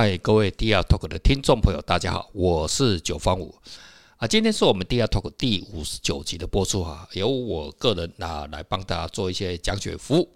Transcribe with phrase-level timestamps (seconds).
[0.00, 3.52] 嗨，各位 DR Talk 的听众朋友，大家好，我是九方五
[4.18, 4.28] 啊。
[4.28, 10.28] 今天是我们 DR Talk 第五十九集的播出哈，由我个人啊来帮大家做一些讲解服务。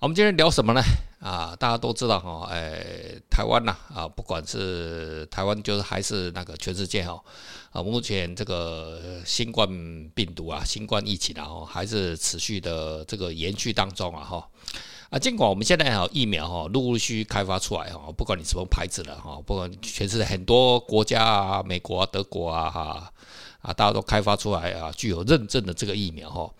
[0.00, 0.82] 我们今天聊什么呢？
[1.18, 7.18] 啊，大家都知道哈，哎，台湾呐啊，不管是台湾，就是还是那个全世界哈
[7.72, 9.66] 啊，目前这个新冠
[10.14, 14.46] 病毒啊，新冠疫情啊，还是持续的这个延续当中啊哈。
[15.14, 23.12] 啊，尽管我们现在哈疫苗哈陆陆续续开发出来哈，不管你什么牌子的哈，不管全世界很多国家啊，美国啊、德国啊哈
[23.60, 26.50] 啊，大家都开发出来啊，具有认证的这个疫苗哈。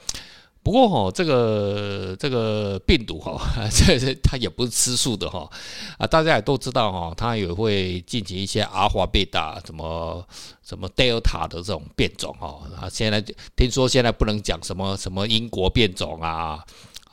[0.62, 3.36] 不过哈，这个这个病毒哈，
[3.74, 5.50] 这这它也不是吃素的哈
[5.98, 10.24] 啊，大家也都知道哈，它也会进行一些阿华、贝塔什么
[10.62, 12.88] 什么德尔塔的这种变种哈啊。
[12.88, 13.20] 现在
[13.56, 16.64] 听说现在不能讲什么什么英国变种啊。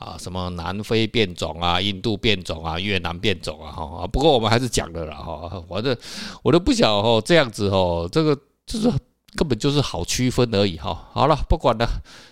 [0.02, 5.96] 啊，什么南非变种啊，印度变种啊，越南变种啊，哈，不过我们还是讲的了哈，反正
[6.42, 8.90] 我都不想哦这样子哦，这个就是
[9.36, 11.08] 根本就是好区分而已哈。
[11.12, 11.88] 好了，不管了，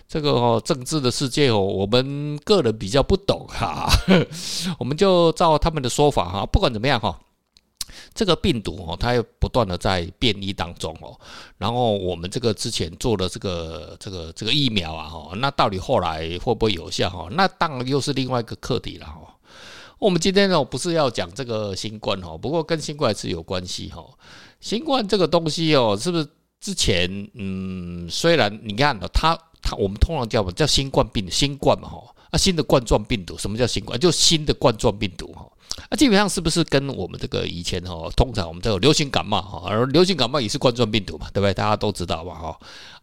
[0.07, 3.89] 这个哦政治的世界哦，我们个人比较不懂哈，
[4.77, 7.17] 我们就照他们的说法哈，不管怎么样哈。
[8.13, 11.19] 这个病毒哦，它又不断的在变异当中哦。
[11.57, 17.27] 然后我们这个之前做的这个这个这个疫苗啊，哈，那到底后来会不会有效哈？
[17.31, 19.19] 那当然又是另外一个课题了哈。
[19.99, 24.03] 我们今天呢，不是要讲这个新冠哈，不过跟新冠是有关系哈。
[24.59, 26.27] 新冠这个东西哦，是不是
[26.59, 33.99] 之前嗯，虽然你看它它我们通常叫叫新冠病新冠嘛哈，啊新的冠状病毒，什么叫新冠？
[33.99, 35.47] 就新的冠状病毒哈。
[35.91, 41.53] 啊，基本上是不是跟我们这个以前哦，通常我们这个流行感冒哈，而流行感冒也是冠状病毒嘛，对不对？
[41.53, 42.57] 大家都知道嘛哈。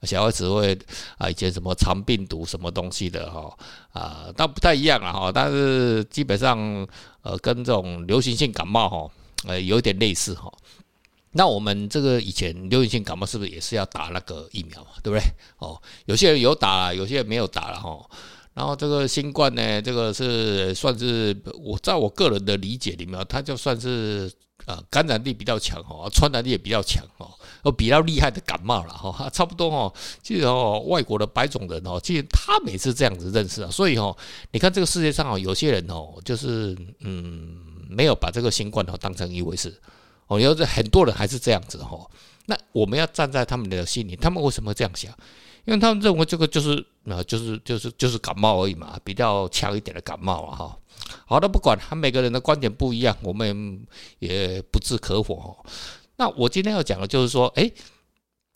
[0.05, 0.72] 小孩子会
[1.19, 3.55] 啊，以前什么肠病毒什么东西的哈
[3.92, 5.31] 啊，但不太一样啊哈。
[5.31, 6.59] 但是基本上
[7.20, 9.10] 呃，跟这种流行性感冒哈，
[9.47, 10.50] 呃，有点类似哈。
[11.32, 15.22] 那我们这个以前流行性感冒是不是也是要打那个疫苗嘛，对不对？
[15.59, 18.00] 哦，有些人有打，有些人没有打了哈。
[18.59, 21.33] 然后这个新冠呢，这个是算是
[21.63, 24.29] 我在我个人的理解里面，它就算是
[24.67, 29.95] 啊感染力比较强哈，传染力也比较强哦，比较厉害的感冒了哈，差不多哈。
[30.25, 33.71] 其实哦，外国的白种人哦，其实他们也是这样子认识啊。
[33.71, 34.17] 所以哦，
[34.51, 37.59] 你看这个世界上哦，有些人哦，就是嗯，
[37.89, 39.73] 没有把这个新冠哦当成一回事
[40.27, 41.97] 哦，有很多人还是这样子哈。
[42.47, 45.13] 那我们要站在他们的心里，他们为什么这样想？
[45.69, 50.79] 因为他们认为这个就是啊，就是就是就是感冒而已嘛，比较强一点的感冒啊哈。
[51.27, 53.87] 好的，不管他每个人的观点不一样，我们
[54.19, 55.62] 也不置可否。
[56.17, 57.71] 那我今天要讲的就是说，诶，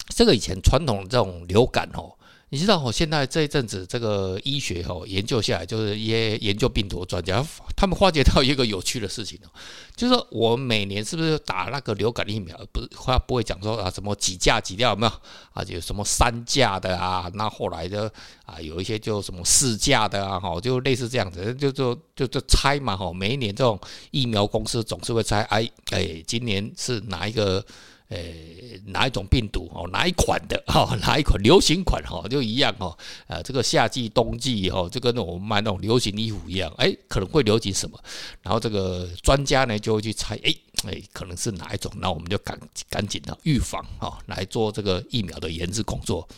[0.09, 2.17] 这个以前传统的这种流感哦。
[2.53, 7.43] 你知道哦，现在这一阵子这个医学哦研究下来，就是一些研究病毒专家，
[7.75, 9.49] 他们发觉到一个有趣的事情哦，
[9.97, 15.13] 就是说我们每年是不是打那个流感疫苗，不是话不会讲说啊什么几价几料有没有
[15.55, 15.65] 啊？
[15.67, 18.13] 有什么三价的啊，那后来的
[18.45, 23.81] 啊有一些就什么四价的啊，哈，就类似这样子，就就就就猜嘛哈，每一年这种
[24.11, 27.65] 疫苗公司总是会猜，哎哎，今年是哪一个？
[28.12, 29.89] 诶，哪一种病毒哦？
[29.91, 30.97] 哪一款的哈？
[31.00, 32.23] 哪一款流行款哈？
[32.28, 32.97] 就一样哦。
[33.27, 36.71] 呃，这个夏季、冬季哦，就跟我们卖那种流行衣服一样。
[36.78, 37.99] 诶，可能会流行什么？
[38.43, 41.91] 然后这个专家呢就会去猜，诶，诶，可能是哪一种？
[41.97, 42.59] 那我们就赶
[42.91, 46.28] 赶紧的预防哈，来做这个疫苗的研制工作。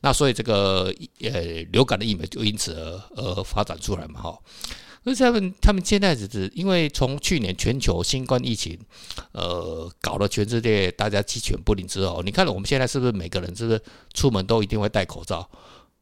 [0.00, 0.92] 那所以这个
[1.22, 1.40] 呃
[1.70, 4.38] 流感的疫苗就因此而而发展出来嘛哈。
[5.02, 8.78] 那他们他们现在只是因为从去年全球新冠疫情，
[9.32, 15.48] 呃，搞得全世界大家鸡犬不宁之后，你看我们现在是不是每个人是不是出门都一定会戴口罩？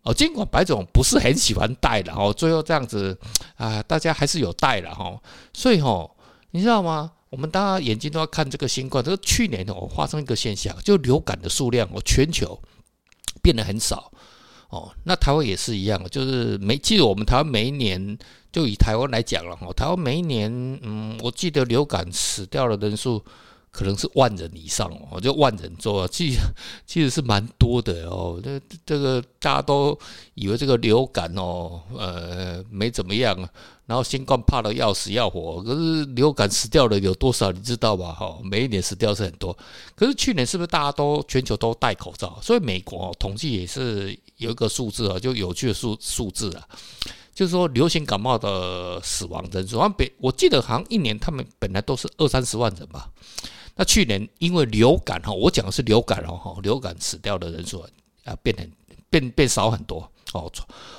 [0.02, 3.16] 哦，尽管白总不是很喜欢戴的哦，最后这样子
[3.56, 5.20] 啊，大家还是有戴了哈。
[5.52, 6.08] 所以哈，
[6.50, 7.12] 你知道吗？
[7.30, 9.04] 我们大家眼睛都要看这个新冠。
[9.04, 12.58] 这个去年哦发生一个现象，就流感的数量哦全球
[13.42, 14.10] 变得很少。
[14.68, 18.18] 哦，那台湾也是一样，就是每其实我们台湾每一年，
[18.52, 20.50] 就以台湾来讲了哈，台湾每一年，
[20.82, 23.24] 嗯，我记得流感死掉的人数
[23.70, 26.40] 可能是万人以上哦，就万人多，其实
[26.86, 28.38] 其实是蛮多的哦。
[28.44, 29.98] 这这个大家都
[30.34, 33.48] 以为这个流感哦，呃，没怎么样啊。
[33.88, 38.12] 然后新冠怕得要死要活，可是流感死掉的有多少你知道吧？
[38.12, 39.56] 哈，每一年死掉是很多。
[39.94, 42.38] 可是去年是不是大家都全球都戴口罩？
[42.42, 46.68] 所以美国统计也是有一个数字啊，就有趣的数数字啊，
[47.34, 53.10] 就是说流行感冒的死亡人数，好像本我记得好像一年他们本来都是二三十万人吧。
[53.74, 57.82] 那去年因为流感哈，我讲的是流感哦哈，流感死掉的人数
[58.24, 58.70] 啊变很
[59.10, 60.10] 变变少很多。
[60.34, 60.52] 哦，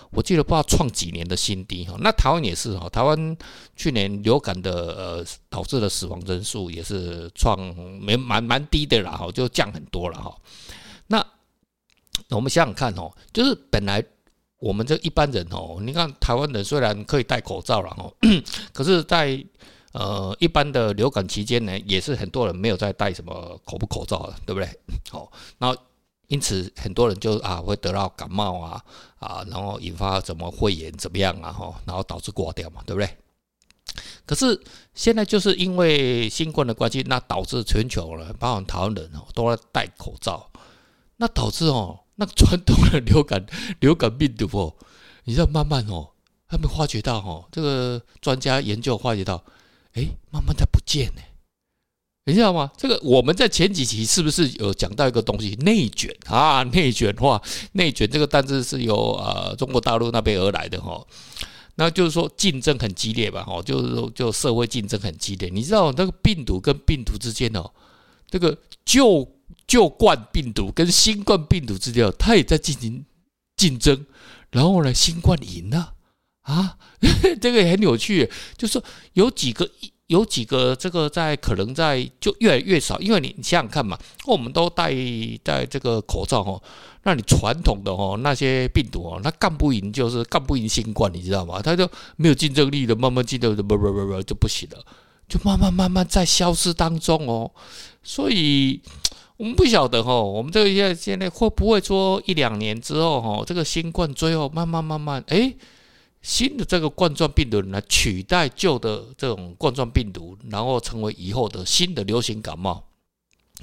[0.09, 1.95] 我记得不知道创几年的新低哈。
[1.99, 3.37] 那台湾也是哈，台湾
[3.75, 7.59] 去年流感的呃导致的死亡人数也是创
[8.01, 10.35] 没蛮蛮低的啦哈，就降很多了哈。
[11.05, 11.23] 那
[12.31, 14.03] 我们想想看哦，就是本来
[14.57, 18.11] 我们这一般人哦，你看台湾人虽然可以戴口罩了哦，
[18.73, 19.45] 可是在
[19.91, 24.67] 呃一般的流感期间呢，也是很多人没有在戴什么口不口罩的，对不对？
[25.11, 25.77] 好，那。
[26.29, 28.83] 因此，很多人就啊会得到感冒啊
[29.19, 31.51] 啊，然后引发什么肺炎怎么样啊？
[31.51, 33.17] 哈，然后导致挂掉嘛，对不对？
[34.27, 34.61] 可是
[34.93, 40.49] 现在就是因为新冠的关系，那导致全球了，包括台湾人哦都在戴口罩，
[41.17, 43.43] 那导致哦那传统的流感
[43.81, 44.75] 流感病毒哦，
[45.23, 46.11] 你知道慢慢哦，
[46.47, 49.43] 他们发觉到哦，这个专家研究发觉到，
[49.93, 51.21] 哎，慢慢的不见呢。
[52.29, 52.71] 你知道吗？
[52.77, 55.55] 这个我们在前几期是不是有讲到一个东西？
[55.61, 57.41] 内卷啊，内卷化，
[57.73, 61.05] 内卷这个单字是由呃中国大陆那边而来的哈。
[61.75, 63.43] 那就是说竞争很激烈吧？
[63.43, 65.49] 哈，就是说就社会竞争很激烈。
[65.51, 67.71] 你知道那个病毒跟病毒之间哦，
[68.29, 69.27] 这个旧
[69.65, 73.03] 旧冠病毒跟新冠病毒之间，它也在进行
[73.57, 74.05] 竞争。
[74.51, 75.93] 然后呢，新冠赢了
[76.41, 76.77] 啊，
[77.41, 78.29] 这个也很有趣。
[78.57, 78.83] 就是说
[79.13, 79.69] 有几个。
[80.09, 83.95] 有几个这个在可能在就越来越少，因为你你想想看嘛，
[84.25, 84.91] 我们都戴
[85.43, 86.59] 戴这个口罩哦，
[87.03, 91.61] 那你传统的哦那些病毒哦，那干不赢就是干不赢新冠，你知道吗？
[91.61, 94.83] 它就没有竞争力的，慢慢竞争不不不不就不行了，
[95.27, 97.51] 就慢慢慢慢在消失当中哦。
[98.01, 98.81] 所以
[99.37, 105.53] 我们不晓得哦，我们这个现在现在会不会说一两年之后哦，这个新冠最后慢慢慢慢哎。
[106.21, 112.83] 新的这个冠状病毒来取代旧的这种冠状病毒，然后成为以后的新的流行感冒，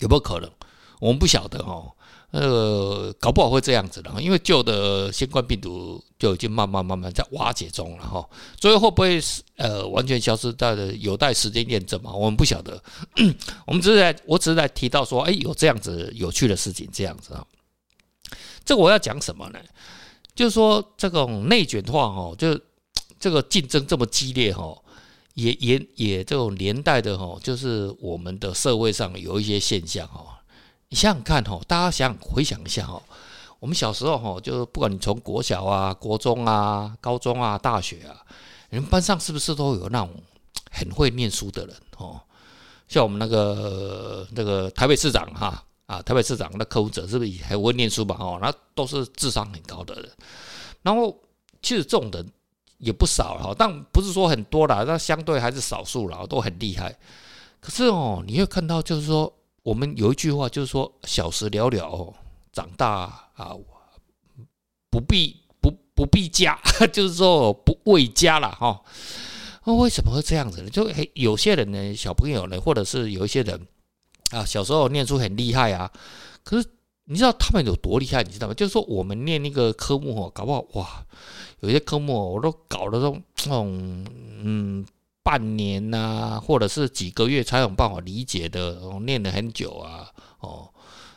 [0.00, 0.50] 有没有可能？
[0.99, 1.93] 我们不晓得哈，
[2.31, 8.26] 呃，搞不好会这样子的，因为旧的新冠病毒就已经慢慢慢慢在瓦解中了哈，
[8.59, 9.20] 所以会不会
[9.56, 12.11] 呃完全消失在有待时间验证嘛？
[12.11, 12.82] 我们不晓得，
[13.69, 17.44] 我们只是在我只是在提到说，哎，有这样子有趣的事情，这样子啊，
[18.64, 19.59] 这我要讲什么呢？
[20.37, 22.61] 就是说，这种内卷化哦，就
[23.19, 24.77] 这个竞争这么激烈哈，
[25.33, 30.38] 也也也这种连带的哈，就是我们的社会上有一些现象哈。
[30.91, 33.03] 你想想看哈，大家想回想一下哈，
[33.59, 38.15] 我们小时候哈，就是不管你从国小啊、国中啊、高中啊、大学啊，
[38.69, 40.11] 你们班上是不是都有那种
[40.71, 42.21] 很会念书的人哦？
[42.88, 45.65] 像我们那个那个台北市长哈。
[45.87, 48.17] 台北市长那柯文哲是不是也还会念书吧？
[48.19, 50.11] 哦，那都是智商很高的人。
[50.83, 51.17] 然后
[51.62, 52.29] 其实这种人
[52.79, 56.99] 也不少哈，但不是说很多啦，那相对还是少数啦，都很厉害。
[57.61, 62.15] 可是哦，你会看到就是说，我们有一句话就是说，小时了了，
[62.53, 63.56] 长大啊
[64.91, 66.59] 不必不不必家，
[66.93, 68.83] 就是说不为家了哈。
[69.65, 70.71] 那为什么会这样子呢？
[70.71, 73.67] 就有些人呢，小朋友呢，或者是有一些人。
[74.31, 75.90] 啊，小时候念书很厉害啊，
[76.43, 76.69] 可是
[77.05, 78.23] 你知道他们有多厉害？
[78.23, 78.55] 你知道吗？
[78.55, 81.06] 就是说我们念那个科目哦，搞不好哇，
[81.61, 84.05] 有些科目我都搞了这种这种
[84.43, 84.84] 嗯
[85.23, 90.69] 半年呐、或者是几个月才有办法理解的，哦，念了很久啊，哦，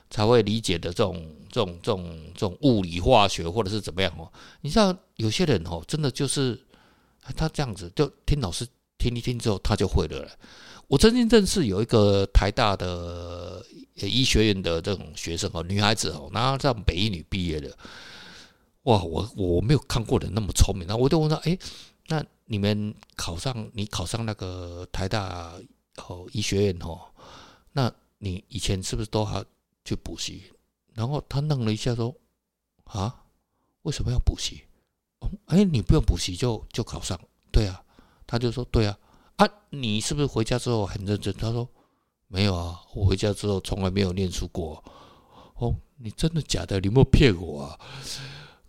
[0.09, 4.31] 才会理解的这种这种这种这种物理化学或者是怎么样哦？
[4.61, 6.59] 你知道有些人哦，真的就是
[7.35, 8.67] 他这样子，就听老师
[8.99, 10.29] 听一听之后，他就会了。
[10.87, 13.63] 我曾经认识有一个台大的
[13.95, 17.75] 医学院的这种学生哦，女孩子哦，然后在北一女毕业的，
[18.83, 21.57] 哇，我我没有看过人那么聪明，然后我就问他，哎，
[22.07, 25.53] 那你们考上你考上那个台大
[26.07, 26.99] 哦医学院哦，
[27.71, 29.45] 那你以前是不是都还
[29.85, 30.43] 去补习？
[30.95, 32.13] 然后他愣了一下说，
[32.85, 33.23] 啊，
[33.83, 34.63] 为什么要补习？
[35.19, 37.19] 哦，哎，你不用补习就就考上？
[37.51, 37.83] 对啊，
[38.29, 38.95] 他就说对啊。
[39.37, 41.33] 啊，你是不是回家之后很认真？
[41.33, 41.67] 他说
[42.27, 44.83] 没有啊，我回家之后从来没有念书过。
[45.55, 46.79] 哦，你真的假的？
[46.79, 47.79] 你有没有骗我啊？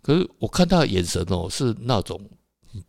[0.01, 2.19] 可是我看他的眼神哦，是那种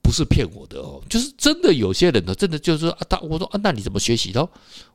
[0.01, 1.75] 不是骗我的哦，就是真的。
[1.75, 4.49] 有些人呢，真的就是啊，他我说啊，那你怎么学习的？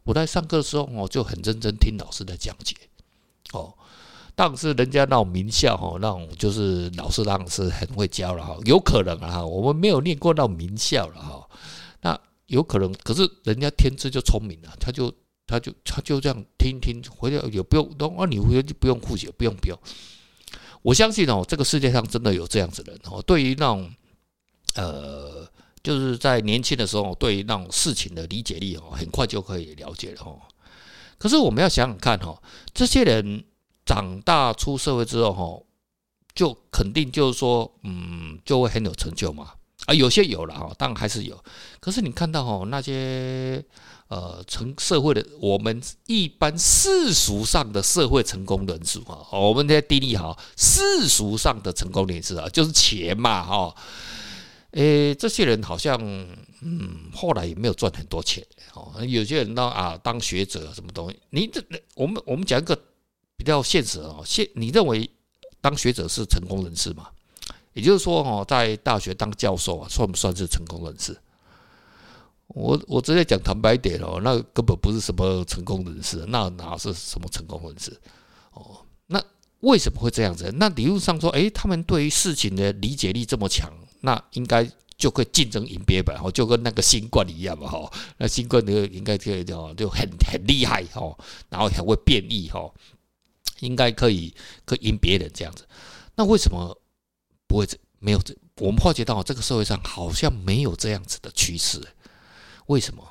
[0.03, 2.73] 我在上课的时候哦，就很认真听老师的讲解。
[3.51, 3.73] 哦，
[4.37, 11.49] 当时人家那种名校哦，那种就是老师当时很会教了哈，有可能啊，我们没有念过那种名校了哈，
[11.99, 12.17] 那。
[12.47, 15.13] 有可能，可是人家天资就聪明了，他就
[15.45, 19.77] 他就他就这样听听，回来也不用，啊，你回来就不用复习，不用不用。
[20.81, 23.21] 我相信哦，这个世界上真的有这样子的人哦。
[23.23, 23.91] 对于那种
[24.75, 25.45] 呃，
[25.83, 30.39] 就是在年轻的时候，对于那种事情的理解力哦，很快就可以了解了哦。
[31.17, 32.41] 可是我们要想想看哦，
[32.73, 33.43] 这些人
[33.87, 35.63] 长大出社会之后哦，
[36.35, 39.53] 就肯定就是说，嗯，就会很有成就嘛。
[39.85, 41.43] 啊，有些有了哈，当然还是有。
[41.79, 43.63] 可是你看到哈那些
[44.09, 53.73] 呃成社会的，我们一般世俗上的社会成功人士哈，我们在定义哈世俗上的成功人士啊，就是钱嘛哈。
[54.71, 55.97] 诶，这些人好像
[56.61, 58.93] 嗯后来也没有赚很多钱哦。
[59.05, 61.63] 有些人呢啊当学者什么东西，你这
[61.95, 62.77] 我们我们讲一个
[63.37, 65.09] 比较现实哦，现你认为
[65.61, 67.07] 当学者是成功人士吗？
[67.73, 71.15] 也就是说，哦，在大学当教授啊，算不算是成功人士？
[72.47, 77.95] 我我直接讲坦白一点哦，那根本不是什么成功人士，那哪是什么成功人士？
[78.53, 79.21] 哦，那
[79.59, 80.51] 为什么会这样子？
[80.55, 84.67] 那理论上说，诶，他们对于事情的理解力这么强，那应该
[84.97, 91.15] 就可以竞争赢别人，哦，就跟那个新冠一样嘛，哈，那新冠的应该就就就很很厉害，哈，
[91.49, 92.71] 然后还会变异，哈，
[93.59, 94.33] 应该可以
[94.65, 95.67] 可以赢别人这样子。
[96.15, 96.79] 那为什么？
[97.49, 101.81] 不会这没有这，我们发觉到这个社会上好像没有这样子的趋势，
[102.65, 103.01] 为什么？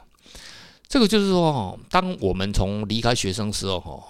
[0.87, 4.05] 这个就是说，当我们从离开学生时候，哈，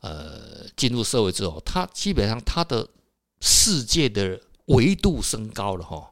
[0.00, 2.88] 呃，进入社会之后，他基本上他的
[3.40, 6.11] 世界的维度升高了，哈。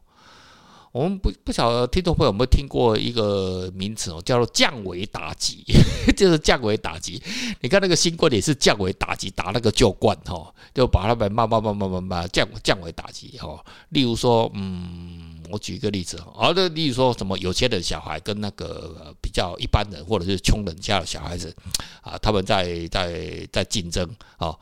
[0.92, 5.64] 我们不不晓得听众朋友有没有听过一个名词哦，叫做降维打击，
[6.16, 7.22] 就是降维打击。
[7.60, 13.64] 你看那个新冠也是降维打击，打那个旧冠哈，就把他们慢慢慢慢慢慢降降维打击哈。
[13.90, 21.54] 例如说，嗯，我举一个例子哈，好的，例如说什么有钱的小孩跟那个比较一般人或者是穷人家的小孩子
[22.02, 24.04] 啊，他们在在在竞争
[24.38, 24.48] 啊。
[24.48, 24.58] 哦，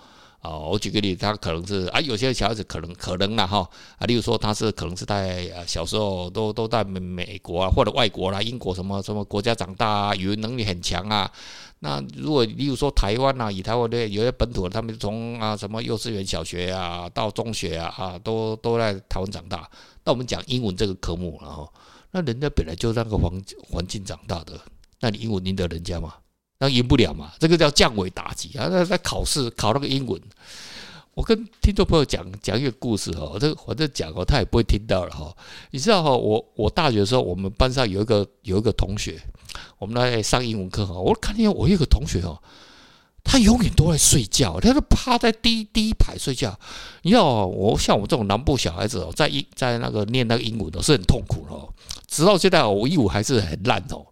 [0.49, 11.31] 哦我举个例子，他可能是啊，有些小孩子可能可能啦哈啊，例如说他是可能是在啊小时候都都在美美国啊或者外国啦，英国什么什么国家长大啊，语言能力很强啊。
[11.81, 19.71] 那如果例如说台湾呐，以台湾的有些本土的，他们从啊什么幼稚园、小学啊到中学啊啊，都都在台湾长大。
[20.05, 21.69] 那我们讲英文这个科目了哈，
[22.11, 23.31] 那人家本来就那个环
[23.71, 24.59] 环境长大的，
[25.01, 26.15] 那你英文赢得人家吗？
[26.61, 27.33] 那赢不了嘛？
[27.39, 28.67] 这个叫降维打击啊！
[28.71, 30.21] 那在考试考那个英文，
[31.15, 35.33] 我跟听众朋友讲讲一个故事哈，这反正讲哦，他也不会听到了哈。
[35.71, 39.21] 你知道哈，我我大学的时候，我们班上有一个有一个同学，
[39.79, 42.43] 我们来上英文课哈，我看见我一个同学哦，
[43.23, 46.59] 他永远都在睡觉，他就趴在第一第一排睡觉。
[47.03, 51.73] 你知道我像我这种南部小孩子哦，在英在那个念那个英文都是很痛苦的哦，
[52.09, 54.05] 直到现在哦我英文还是很烂哦。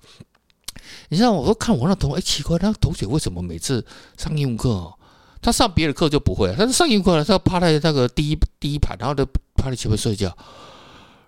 [1.09, 3.85] 你知道，我都看我那同学，哎，奇怪，那个同学为什么每次
[4.17, 4.95] 上英文课哦，
[5.41, 10.37] 他上别的课就不会，但是上英文课呢，他要趴在那个第一第一排，然后就趴在前面睡觉，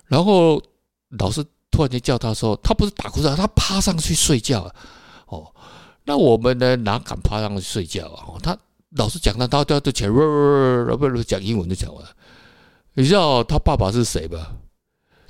[0.07, 0.61] 然后
[1.17, 4.69] 老师突然间叫他说，他不是打瞌睡，他趴上去睡觉，
[5.27, 5.53] 哦，
[6.05, 8.25] 那我们呢哪敢趴上去睡觉啊？
[8.27, 8.57] 哦，他
[8.95, 12.03] 老师讲他，他都要都讲，不不讲英文就讲完。
[12.95, 14.55] 你知道他爸爸是谁吧？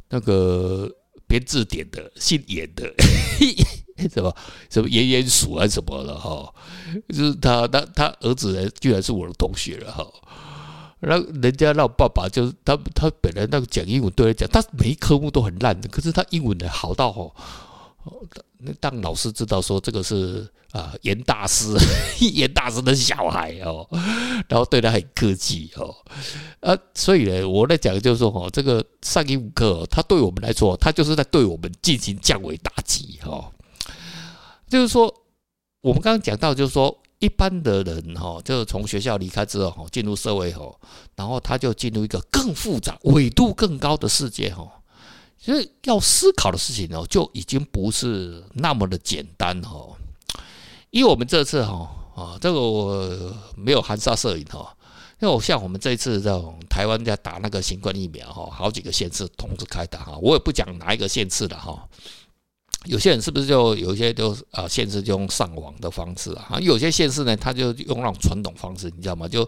[0.10, 0.89] 那个
[1.27, 2.91] 编字典的，姓严的。
[4.13, 4.36] 什么
[4.70, 6.53] 什么鼹鼹鼠啊什么的哈，
[7.10, 10.08] 就是他他他儿子呢，居然是我的同学了哈。
[11.01, 17.32] 那人家那爸爸就是他他本来那个讲英文对来讲，他每一科目都很烂的，可是他英文呢好到哦，
[18.58, 21.74] 那当老师知道说这个是啊严大师
[22.20, 23.88] 严大师的小孩哦，
[24.50, 25.96] 然后对他很客气哦
[26.60, 33.50] 啊，所以呢我在讲就是说哈，这个上英文课，他对我们来说，他就是在对我们进行降维打击哈。
[34.69, 35.13] 就是说，
[35.81, 40.79] 我们刚刚讲到，就是说，一般的人哈，就是从学校离开之后哈，进入社会后，
[41.15, 44.65] 然后他就进入一个更复杂、纬度更高的世界哈。
[45.38, 49.88] 所以要思考的事情哦，就已经不是那么的简单哈。
[50.91, 54.75] 因为我们这次哈啊，这个我没有含沙射影哈，
[55.21, 61.88] 因为我像我们这一次这种台湾在打那个新冠疫苗哈，好几个县市同时开打哈，我也不讲哪一个县市的哈。
[62.86, 66.57] 有些人是不是就有一些就啊，县市就用上网的方式啊？
[66.62, 69.27] 有些县市呢，他就用那种传统方式，你知道吗？
[69.27, 69.48] 就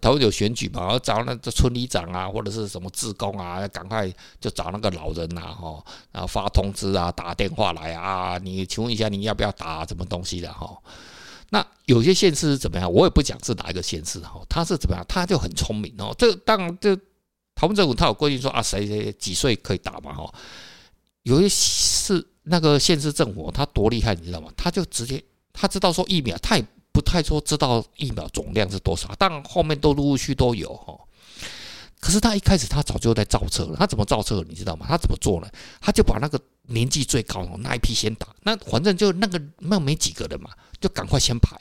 [0.00, 4.08] 他会有选举嘛，然后找那个村里长啊，或者是什么志工啊，赶快
[4.40, 10.78] 就找那个老人呐，哈，然后发通知啊，打电话来啊，你请问一下你要不要打什么东西的哈？
[11.50, 12.90] 那有些县市是怎么样？
[12.92, 15.04] 我也不讲是哪一个县市哈，他是怎么样？
[15.08, 16.14] 他就很聪明哦。
[16.16, 16.94] 这当然，这
[17.56, 20.32] 台湾政府他有规定说啊，谁谁几岁可以打嘛哈？
[21.24, 22.24] 有些是。
[22.50, 24.50] 那个县市政府他多厉害，你知道吗？
[24.56, 30.98] 他就直接他知道说疫苗，他也不太说知道疫苗总量是多少，但后面都陆陆续都有哈。
[32.00, 34.44] 可是他一开始他早就在造册了，他怎么造册？
[34.48, 34.86] 你知道吗？
[34.88, 35.48] 他怎么做呢？
[35.80, 40.50] 他就把那个年纪最高的那一批先打，那反正就那个那没几个人嘛，
[40.80, 41.56] 就赶快先排，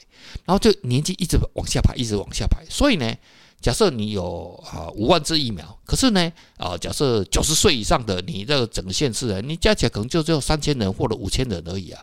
[0.46, 2.64] 然后就年纪一直往下排，一直往下排。
[2.70, 3.12] 所以呢，
[3.60, 12.02] 假设你有啊五万支疫苗，可是呢啊，假设九十岁以上的你这个整个县市人，你加起来可能就只有三千人或者五千人而已啊。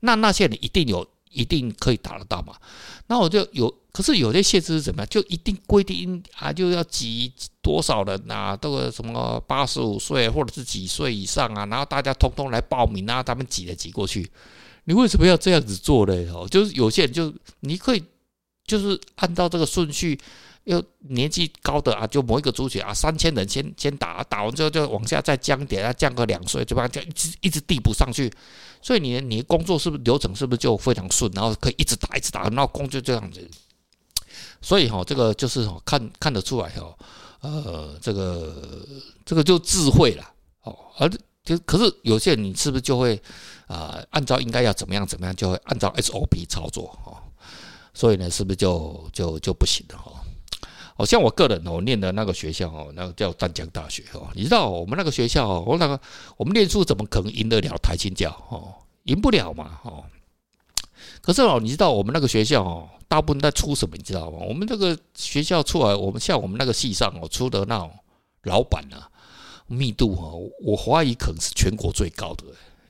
[0.00, 2.54] 那那些人一定有，一定可以打得到嘛？
[3.08, 5.08] 那我就有，可是有些限制是怎么样？
[5.10, 8.56] 就一定规定啊，就要挤多少人啊？
[8.56, 11.66] 这个什么八十五岁或者是几岁以上啊？
[11.66, 14.30] 然后大家通通来报名啊，他们挤来挤过去。
[14.84, 16.14] 你为什么要这样子做呢？
[16.32, 18.04] 哦，就是有些人就你可以
[18.64, 20.18] 就是按照这个顺序。
[20.64, 28.32] 又年纪高的啊，就某一个族群啊，三千人先先打，打完之后就往下再降点啊，降个两岁，就把这样一直一直递补上去。
[28.80, 33.48] 所以你你工作是不是流程是不是就非常顺，然后可以一直打一直打，然后工作这样子。
[34.62, 36.96] 所以哈，这个就是看看得出来哈，
[37.40, 38.86] 呃，这个
[39.24, 40.24] 这个就智慧了
[40.62, 40.74] 哦。
[40.98, 41.10] 而
[41.44, 43.20] 就可是有些人你是不是就会
[43.66, 47.22] 啊，按照应该要怎么样怎么样，就会按照 SOP 操作哈。
[47.92, 50.23] 所以呢，是不是就就就不行了哈？
[50.94, 54.28] 好像我个人哦，念的那个学校哦，那个叫淡江大学哦。
[54.34, 56.00] 你知道我们那个学校哦，我那个
[56.36, 58.74] 我们念书怎么可能赢得了台清教哦？
[59.04, 60.04] 赢不了嘛哦。
[61.20, 63.96] 可是哦，你知道我们那个学校哦，大部分在出什么？
[63.96, 64.38] 你知道吗？
[64.48, 67.90] 我们这个学校出来，我们像我们那个系上哦，出的那种
[68.44, 69.10] 老板啊，
[69.66, 72.44] 密度哦，我怀疑可能是全国最高的。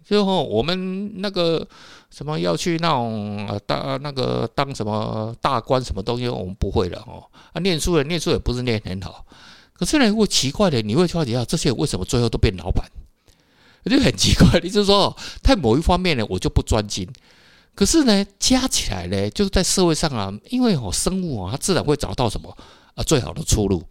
[0.05, 1.67] 就我们那个
[2.11, 7.25] 什么要去那种呃当那个当什么大官什么东西，我们不会了哦。
[7.53, 9.25] 啊，念书的念书也不是念很好，
[9.73, 12.85] 可是呢，会奇怪的，你会发觉啊，这些人为什么最后都变老板？
[13.85, 14.61] 就很奇怪。
[14.61, 17.07] 你就是说，在某一方面呢，我就不专精，
[17.75, 22.57] 可是呢，加起来呢，就是在社会上啊，因为哦，生物啊，它自然会找到什么
[22.95, 23.83] 啊最好的出路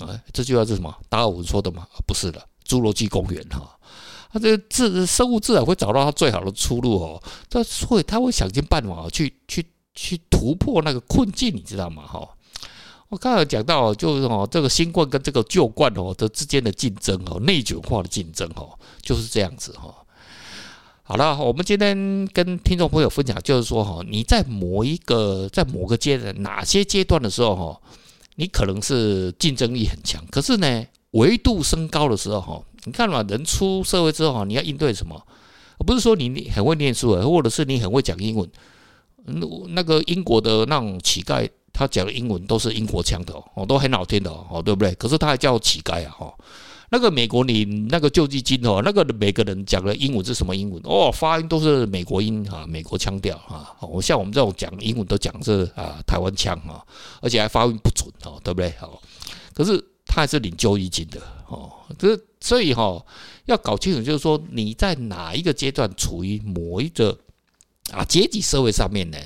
[0.00, 0.20] 啊。
[0.32, 0.92] 这句话是什么？
[1.08, 1.86] 达尔文说的吗？
[2.04, 3.77] 不是的，《侏罗纪公园》哈。
[4.30, 12.06] 他这个自生物自然会找到他最好的出路哦，他会他会想尽办法去去去突破那个困境，你知道吗？
[12.06, 12.28] 哈，
[13.08, 19.94] 我刚才讲到就是哦，这个新冠跟这个旧冠哦的之间的竞争哦，内卷化的竞争哦，就是这样子哈。
[21.02, 27.80] 好了，我们今天跟听众朋友分享，就是说哈，你在某一个在某个阶段哪些阶段的时候哈，
[28.34, 32.62] 你可能是竞争力很强，可是呢，维度升高的时候哈。
[32.84, 35.20] 你看嘛，人出社会之后啊，你要应对什么？
[35.86, 38.48] 不是说你很会念书啊，或者是你很会讲英文。
[39.24, 44.94] 那那个英国的那种乞丐，他讲的英文都是英国腔的哦，都很好听的哦，对不对？
[44.94, 46.34] 可是他还叫乞丐啊，哈。
[46.90, 50.80] 那个美国，你那个救济金哦，那个每个人讲的英文是什么英文？
[50.84, 53.76] 哦，发音都是美国音啊，美国腔调啊。
[53.82, 56.82] 我像我们这种讲英文都讲是啊台湾腔啊，
[57.20, 58.72] 而且还发音不准哦，对不对？
[58.80, 58.98] 好，
[59.52, 62.18] 可是他还是领救济金的哦，这。
[62.40, 63.04] 所以哈，
[63.46, 67.18] 要搞清楚，就是说你在哪一个阶段处于某一个
[67.90, 69.18] 啊阶级社会上面呢？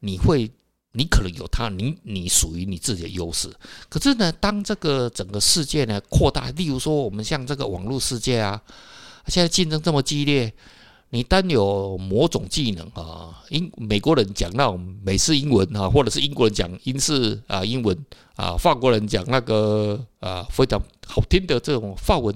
[0.00, 0.50] 你会，
[0.92, 3.52] 你可能有他，你你属于你自己的优势。
[3.90, 8.58] 可是呢，当这个整个世界呢扩大，例如说我们像这个网络世界啊，
[9.26, 10.50] 现在竞争这么激烈，
[11.14, 17.96] 你单有某种技能啊，英美国人讲那种美式英文啊，或者是英国人讲英式啊英文
[18.34, 22.34] 啊，法国人讲那个啊非常好听的这种法文。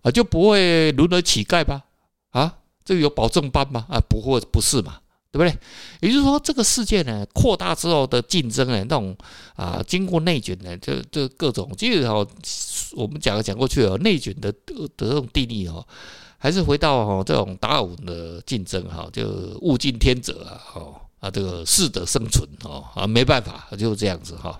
[0.00, 1.82] 啊，就不会沦为乞丐吧？
[2.30, 3.84] 啊，这个有保证班吗？
[3.90, 5.00] 啊，不会，不是嘛？
[5.30, 5.58] 对不对？
[6.00, 9.14] 也就是说，这个世界呢扩大之后的竞争呢，那种
[9.56, 12.26] 啊，经过内卷呢，这这各种，其实哦，
[12.92, 15.84] 我们讲讲过去哦，内卷的的这种定义哦，
[16.38, 19.26] 还是回到哦这种达尔文的竞争哈，就
[19.60, 24.58] 物竞天择啊，哦啊，这个适者生存哦啊，没办法，就这样子哈。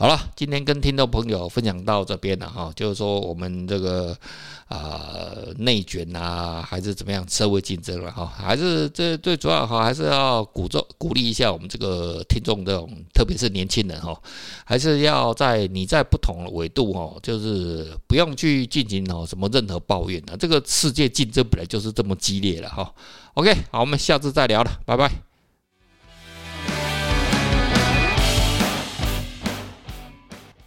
[0.00, 4.16] 好了，今天跟听众朋友分享到这边了哈，就是说我们这个
[4.68, 4.96] 啊
[5.56, 14.16] 内卷啊，还是怎么样社会竞争了哈，还是这最主要哈，还是要鼓奏鼓励一下我们这个听众这种，特别是年轻人哈，
[14.64, 22.94] 还是要在你在不同的维度哈，就是不用去进行哦什么任何抱怨的，这个世界竞争本来就是这么激烈了哈。
[23.34, 25.27] OK，好，我们下次再聊了，拜拜。